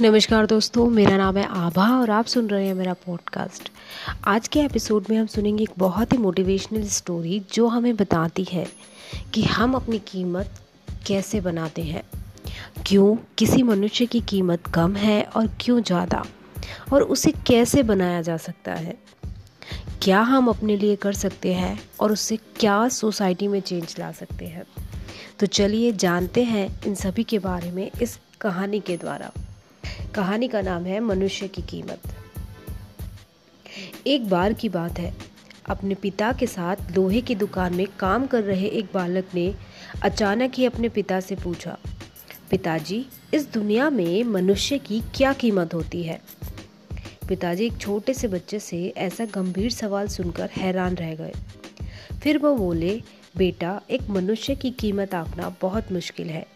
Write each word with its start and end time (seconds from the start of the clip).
नमस्कार 0.00 0.46
दोस्तों, 0.46 0.90
मेरा 0.90 1.16
नाम 1.16 1.36
है 1.36 1.44
आभा 1.46 1.88
और 2.00 2.10
आप 2.10 2.24
सुन 2.24 2.48
रहे 2.48 2.66
हैं 2.66 2.74
मेरा 2.74 2.92
पॉडकास्ट 2.92 3.70
आज 4.26 4.48
के 4.48 4.60
एपिसोड 4.60 5.04
में 5.10 5.16
हम 5.16 5.26
सुनेंगे 5.26 5.62
एक 5.64 5.70
बहुत 5.78 6.12
ही 6.12 6.18
मोटिवेशनल 6.18 6.86
स्टोरी 6.86 7.42
जो 7.52 7.68
हमें 7.68 7.96
बताती 7.96 8.44
है 8.44 8.66
कि 9.34 9.42
हम 9.42 9.74
अपनी 9.74 9.98
कीमत 9.98 10.50
कैसे 11.06 11.40
बनाते 11.40 11.82
हैं। 11.82 12.02
क्यों 12.86 13.16
किसी 13.38 13.62
मनुष्य 13.62 14.06
की 14.06 14.20
कीमत 14.20 14.66
कम 14.66 14.96
है 14.96 15.22
और 15.22 15.46
क्यों 15.60 15.82
ज़्यादा? 15.82 16.24
और 16.92 17.02
उसे 17.02 17.32
कैसे 17.46 17.82
बनाया 17.82 18.22
जा 18.22 18.36
सकता 18.36 18.74
है? 18.74 18.98
क्या 20.02 20.20
हम 20.20 20.48
अपने 20.48 20.76
लिए 20.76 20.96
कर 20.96 21.12
सकते 21.12 21.54
हैं 21.54 21.82
और 22.00 22.12
उससे 22.12 22.36
क्या 22.36 22.88
सोसाइटी 22.88 23.48
में 23.48 23.60
चेंज 23.60 23.96
ला 23.98 24.12
सकते 24.12 24.46
हैं? 24.46 24.64
तो 25.38 25.46
चलिए 25.46 25.92
जानते 25.92 26.44
हैं 26.44 26.82
इन 26.86 26.94
सभी 26.94 27.24
के 27.24 27.38
बारे 27.38 27.70
में 27.70 27.90
इस 28.02 28.18
कहानी 28.40 28.80
के 28.80 28.96
द्वारा। 28.96 29.32
कहानी 30.14 30.48
का 30.48 30.60
नाम 30.60 30.84
है 30.84 30.98
मनुष्य 31.00 31.46
की 31.48 31.62
कीमत। 31.62 32.02
एक 34.06 34.28
बार 34.28 34.52
की 34.52 34.68
बात 34.68 34.98
है। 34.98 35.12
अपने 35.66 35.94
पिता 35.94 36.32
के 36.32 36.46
साथ 36.46 36.90
लोहे 36.92 37.20
की 37.20 37.34
दुकान 37.34 37.74
में 37.74 37.86
काम 37.98 38.26
कर 38.26 38.42
रहे 38.42 38.66
एक 38.68 38.88
बालक 38.94 39.24
ने 39.34 39.54
अचानक 40.02 40.52
ही 40.54 40.64
अपने 40.64 40.88
पिता 40.88 41.18
से 41.20 41.34
पूछा, 41.34 41.76
पिताजी, 42.50 43.04
इस 43.34 43.52
दुनिया 43.52 43.88
में 43.90 44.24
मनुष्य 44.24 44.78
की 44.78 45.00
क्या 45.14 45.32
कीमत 45.32 45.74
होती 45.74 46.02
है? 46.02 46.20
पिताजी 47.28 47.66
एक 47.66 47.78
छोटे 47.78 48.14
से 48.14 48.28
बच्चे 48.28 48.58
से 48.58 48.86
ऐसा 48.96 49.24
गंभीर 49.24 49.70
सवाल 49.70 50.08
सुनकर 50.08 50.50
हैरान 50.56 50.94
रह 50.94 51.14
गए। 51.14 51.32
फिर 52.22 52.38
वो 52.38 52.54
बोले, 52.56 53.00
बेटा, 53.36 53.80
एक 53.90 54.08
मनुष्य 54.10 54.54
की 54.54 54.70
कीमत 54.70 55.14
आंकना 55.14 55.54
बहुत 55.62 55.92
मुश्किल 55.92 56.30
है, 56.30 56.46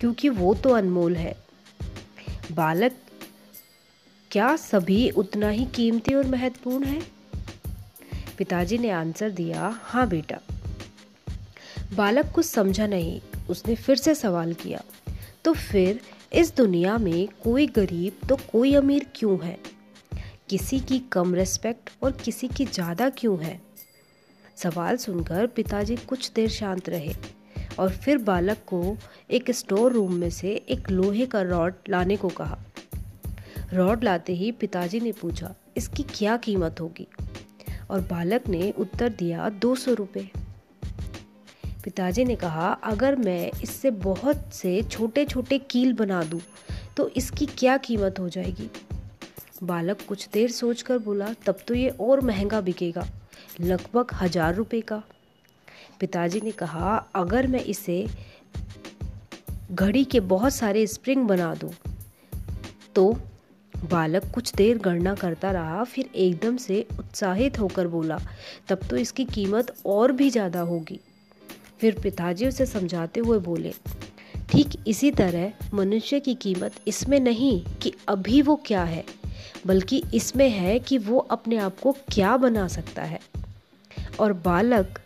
क्योंकि 0.00 0.28
वो 0.28 0.54
तो 0.54 0.70
अनमोल 0.70 1.16
है। 1.16 1.47
बालक, 2.50 2.92
क्या 4.30 4.54
सभी 4.56 5.08
उतना 5.12 5.48
ही 5.48 5.64
कीमती 5.74 6.14
और 6.14 6.26
महत्वपूर्ण 6.26 6.84
है? 6.84 7.00
पिताजी 8.38 8.78
ने 8.78 8.90
आंसर 8.90 9.30
दिया 9.30 9.68
हाँ 9.82 10.06
बेटा। 10.08 10.38
बालक 11.94 12.32
कुछ 12.34 12.46
समझा 12.46 12.86
नहीं, 12.86 13.20
उसने 13.50 13.74
फिर 13.74 13.96
से 13.96 14.14
सवाल 14.14 14.52
किया 14.54 14.82
तो 15.44 15.52
फिर 15.52 16.00
इस 16.32 16.54
दुनिया 16.56 16.96
में 16.98 17.28
कोई 17.44 17.66
गरीब 17.66 18.28
तो 18.28 18.36
कोई 18.52 18.74
अमीर 18.74 19.06
क्यों 19.14 19.38
है? 19.40 19.58
किसी 20.48 20.80
की 20.80 20.98
कम 21.12 21.34
रिस्पेक्ट 21.34 21.90
और 22.02 22.12
किसी 22.14 22.48
की 22.48 22.64
ज़्यादा 22.64 23.08
क्यों 23.10 23.38
है? 23.40 23.60
सवाल 24.56 24.96
सुनकर 24.96 25.46
पिताजी 25.46 25.96
कुछ 25.98 26.30
देर 26.32 26.48
शांत 26.50 26.88
रहे। 26.88 27.14
और 27.78 27.90
फिर 27.94 28.18
बालक 28.18 28.58
को 28.66 28.96
एक 29.30 29.50
स्टोर 29.50 29.92
रूम 29.92 30.14
में 30.14 30.30
से 30.30 30.54
एक 30.68 30.90
लोहे 30.90 31.26
का 31.26 31.42
रॉड 31.42 31.74
लाने 31.88 32.16
को 32.16 32.28
कहा। 32.30 32.58
रॉड 33.72 34.04
लाते 34.04 34.34
ही 34.34 34.50
पिताजी 34.52 35.00
ने 35.00 35.12
पूछा, 35.12 35.54
इसकी 35.76 36.02
क्या 36.10 36.36
कीमत 36.38 36.80
होगी? 36.80 37.06
और 37.90 38.00
बालक 38.00 38.48
ने 38.48 38.70
उत्तर 38.78 39.08
दिया, 39.10 39.48
दो 39.50 39.74
सौ 39.74 39.94
रुपये 39.94 40.30
पिताजी 41.84 42.24
ने 42.24 42.34
कहा, 42.36 42.68
अगर 42.84 43.16
मैं 43.16 43.50
इससे 43.62 43.90
बहुत 43.90 44.52
से 44.52 44.82
छोटे 44.82 45.24
छोटे 45.24 45.58
कील 45.60 45.92
बना 45.92 46.22
दूँ 46.22 46.40
तो 46.96 47.08
इसकी 47.08 47.46
क्या 47.48 47.76
कीमत 47.78 48.18
हो 48.18 48.28
जाएगी? 48.28 48.68
बालक 49.62 49.98
कुछ 50.08 50.28
देर 50.32 50.50
सोचकर 50.50 50.98
बोला, 50.98 51.32
तब 51.46 51.58
तो 51.68 51.74
ये 51.74 51.88
और 51.90 52.20
महँगा 52.20 52.60
बिकेगा, 52.60 53.06
लगभग 53.60 54.14
हज़ार 54.14 54.54
रुपये 54.54 54.80
का। 54.82 55.02
पिताजी 56.00 56.40
ने 56.40 56.50
कहा, 56.52 56.96
अगर 57.14 57.46
मैं 57.46 57.60
इसे 57.66 58.06
घड़ी 59.72 60.04
के 60.04 60.20
बहुत 60.22 60.54
सारे 60.54 60.86
स्प्रिंग 60.86 61.26
बना 61.28 61.54
दूँ 61.54 61.72
तो 62.94 63.10
बालक 63.74 64.24
कुछ 64.34 64.52
देर 64.54 64.78
गणना 64.78 65.14
करता 65.14 65.50
रहा, 65.50 65.82
फिर 65.84 66.08
एकदम 66.14 66.56
से 66.56 66.86
उत्साहित 66.98 67.58
होकर 67.58 67.86
बोला, 67.88 68.18
तब 68.68 68.80
तो 68.90 68.96
इसकी 68.96 69.24
कीमत 69.26 69.74
और 69.86 70.12
भी 70.12 70.30
ज़्यादा 70.30 70.60
होगी। 70.62 70.98
फिर 71.80 72.00
पिताजी 72.02 72.46
उसे 72.46 72.66
समझाते 72.66 73.20
हुए 73.20 73.38
बोले, 73.40 73.72
ठीक 74.50 74.70
इसी 74.86 75.10
तरह 75.12 75.52
मनुष्य 75.74 76.20
की 76.20 76.34
कीमत 76.36 76.80
इसमें 76.88 77.18
नहीं 77.20 77.60
कि 77.82 77.92
अभी 78.08 78.42
वो 78.42 78.56
क्या 78.66 78.82
है, 78.84 79.04
बल्कि 79.66 80.02
इसमें 80.14 80.48
है 80.50 80.78
कि 80.78 80.98
वो 81.00 81.18
अपने 81.30 81.56
आप 81.58 81.80
को 81.80 81.92
क्या 82.12 82.36
बना 82.36 82.66
सकता 82.68 83.02
है। 83.02 83.20
और 84.20 84.32
बालक 84.44 84.98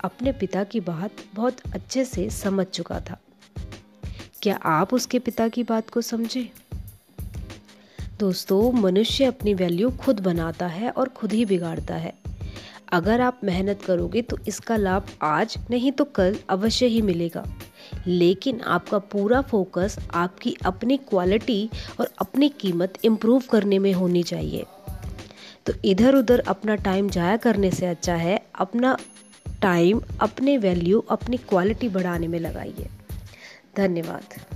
अपने 0.00 0.32
पिता 0.32 0.64
की 0.64 0.80
बात 0.80 1.10
बहुत 1.34 1.56
अच्छे 1.74 2.04
से 2.04 2.30
समझ 2.30 2.66
चुका 2.66 3.00
था। 3.00 3.18
क्या 4.42 4.56
आप 4.56 4.94
उसके 4.94 5.18
पिता 5.18 5.48
की 5.48 5.62
बात 5.62 5.90
को 5.90 6.00
समझे? 6.00 6.50
दोस्तों, 8.18 8.72
मनुष्य 8.72 9.24
अपनी 9.24 9.54
वैल्यू 9.54 9.90
खुद 9.90 10.20
बनाता 10.20 10.66
है 10.66 10.90
और 10.90 11.08
खुद 11.08 11.32
ही 11.32 11.44
बिगाड़ता 11.44 11.94
है। 11.94 12.12
अगर 12.92 13.20
आप 13.20 13.40
मेहनत 13.44 13.82
करोगे 13.82 14.22
तो 14.22 14.38
इसका 14.48 14.76
लाभ 14.76 15.06
आज 15.22 15.58
नहीं 15.70 15.92
तो 15.92 16.04
कल 16.04 16.36
अवश्य 16.48 16.86
ही 16.86 17.02
मिलेगा। 17.02 17.44
लेकिन 18.06 18.60
आपका 18.60 18.98
पूरा 18.98 19.40
फोकस 19.40 19.98
आपकी 20.14 20.56
अपनी 20.64 20.96
क्वालिटी 20.96 21.70
और 22.00 22.10
अपनी 22.18 22.48
कीमत 22.48 22.98
इम्प्रूव 23.04 23.42
करने 23.50 23.78
में 23.78 23.92
होनी 23.92 24.22
चाहिए। 24.22 24.64
तो 25.66 25.72
इधर 25.84 26.14
उधर 26.14 26.40
अपना 26.40 26.74
टाइम 26.74 27.08
जाया 27.08 27.36
करने 27.36 27.70
से 27.70 27.86
अच्छा 27.86 28.14
है, 28.14 28.42
अपना 28.54 28.96
टाइम 29.62 30.00
अपने 30.20 30.58
वैल्यू 30.58 31.00
अपनी 31.00 31.36
क्वालिटी 31.36 31.88
बढ़ाने 31.88 32.28
में 32.28 32.38
लगाइए। 32.38 32.88
धन्यवाद। 33.76 34.49